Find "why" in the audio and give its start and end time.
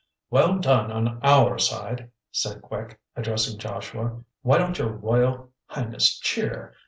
4.41-4.57